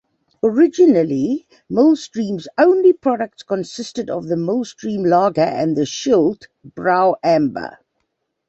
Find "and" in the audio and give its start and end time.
5.41-5.77